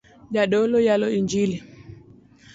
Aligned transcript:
Jadolo 0.35 0.77
yalo 0.87 1.07
injili 1.17 1.57